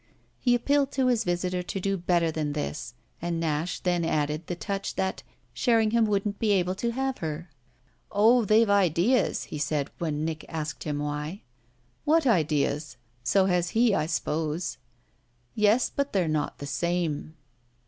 [0.39, 4.55] He appealed to his visitor to do better than this, and Nash then added the
[4.55, 5.21] touch that
[5.53, 7.51] Sherringham wouldn't be able to have her.
[8.11, 11.43] "Oh they've ideas!" he said when Nick asked him why.
[12.03, 12.97] "What ideas?
[13.23, 14.79] So has he, I suppose."
[15.53, 17.35] "Yes, but they're not the same."